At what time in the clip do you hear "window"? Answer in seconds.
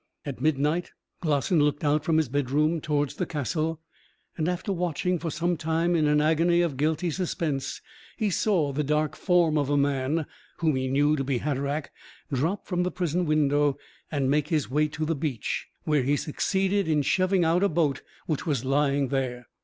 13.27-13.77